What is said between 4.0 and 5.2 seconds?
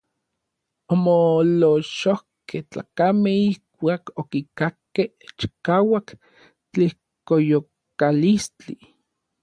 okikakkej